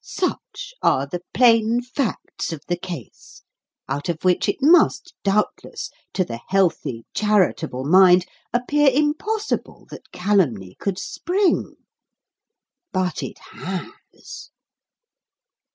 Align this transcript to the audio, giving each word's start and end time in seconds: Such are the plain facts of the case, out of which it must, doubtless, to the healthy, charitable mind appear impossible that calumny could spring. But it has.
Such 0.00 0.72
are 0.82 1.06
the 1.06 1.20
plain 1.34 1.82
facts 1.82 2.50
of 2.50 2.62
the 2.66 2.78
case, 2.78 3.42
out 3.90 4.08
of 4.08 4.16
which 4.22 4.48
it 4.48 4.62
must, 4.62 5.12
doubtless, 5.22 5.90
to 6.14 6.24
the 6.24 6.40
healthy, 6.48 7.04
charitable 7.12 7.84
mind 7.84 8.24
appear 8.54 8.88
impossible 8.90 9.86
that 9.90 10.10
calumny 10.10 10.76
could 10.80 10.98
spring. 10.98 11.74
But 12.90 13.22
it 13.22 13.38
has. 13.50 14.48